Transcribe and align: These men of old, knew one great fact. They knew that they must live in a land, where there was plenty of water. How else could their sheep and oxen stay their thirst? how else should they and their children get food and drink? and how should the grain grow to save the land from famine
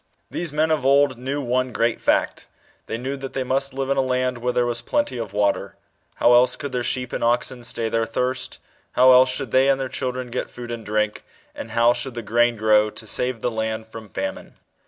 These 0.31 0.51
men 0.51 0.71
of 0.71 0.83
old, 0.83 1.19
knew 1.19 1.43
one 1.43 1.71
great 1.71 2.01
fact. 2.01 2.47
They 2.87 2.97
knew 2.97 3.15
that 3.17 3.33
they 3.33 3.43
must 3.43 3.71
live 3.75 3.91
in 3.91 3.97
a 3.97 4.01
land, 4.01 4.39
where 4.39 4.51
there 4.51 4.65
was 4.65 4.81
plenty 4.81 5.19
of 5.19 5.31
water. 5.31 5.75
How 6.15 6.33
else 6.33 6.55
could 6.55 6.71
their 6.71 6.81
sheep 6.81 7.13
and 7.13 7.23
oxen 7.23 7.63
stay 7.63 7.87
their 7.87 8.07
thirst? 8.07 8.59
how 8.93 9.11
else 9.11 9.29
should 9.29 9.51
they 9.51 9.69
and 9.69 9.79
their 9.79 9.89
children 9.89 10.31
get 10.31 10.49
food 10.49 10.71
and 10.71 10.83
drink? 10.83 11.23
and 11.53 11.69
how 11.69 11.93
should 11.93 12.15
the 12.15 12.23
grain 12.23 12.55
grow 12.57 12.89
to 12.89 13.05
save 13.05 13.41
the 13.41 13.51
land 13.51 13.89
from 13.89 14.09
famine 14.09 14.55